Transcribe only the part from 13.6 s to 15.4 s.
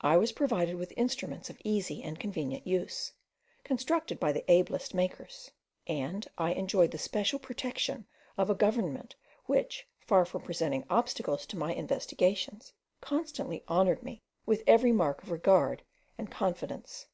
honoured me with every mark of